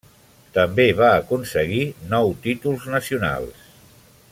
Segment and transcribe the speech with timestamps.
[0.53, 1.83] També va aconseguir
[2.15, 3.71] nou títols nacionals.